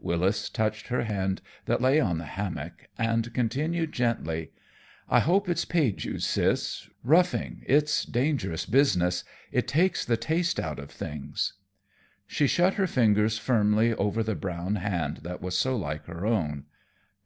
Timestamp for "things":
10.90-11.52